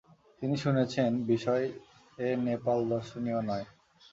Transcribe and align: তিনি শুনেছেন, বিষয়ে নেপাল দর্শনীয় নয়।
তিনি 0.41 0.55
শুনেছেন, 0.57 1.09
বিষয়ে 1.23 1.65
নেপাল 2.45 2.79
দর্শনীয় 2.89 3.39
নয়। 3.41 3.65